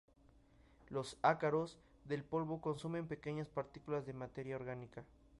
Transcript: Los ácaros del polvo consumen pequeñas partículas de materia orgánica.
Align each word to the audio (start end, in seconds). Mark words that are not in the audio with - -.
Los 0.89 1.15
ácaros 1.21 1.77
del 2.05 2.23
polvo 2.23 2.59
consumen 2.59 3.05
pequeñas 3.07 3.47
partículas 3.49 4.03
de 4.07 4.13
materia 4.13 4.55
orgánica. 4.55 5.03